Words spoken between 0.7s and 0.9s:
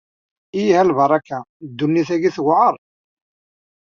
a